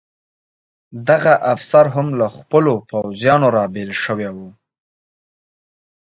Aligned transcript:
دغه 1.09 1.33
افسر 1.53 1.85
هم 1.95 2.07
له 2.19 2.27
خپلو 2.37 2.73
پوځیانو 2.89 3.47
را 3.55 3.63
بېل 3.73 3.91
شوی 4.03 4.29
و. 4.35 4.37